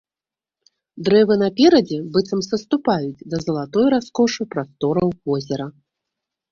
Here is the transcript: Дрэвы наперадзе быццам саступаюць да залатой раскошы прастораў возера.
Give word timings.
Дрэвы 1.09 1.35
наперадзе 1.43 1.99
быццам 2.15 2.41
саступаюць 2.49 3.25
да 3.35 3.43
залатой 3.45 3.85
раскошы 3.97 4.41
прастораў 4.57 5.09
возера. 5.31 5.65